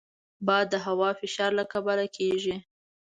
[0.47, 2.55] باد د هوا فشار له کبله کېږي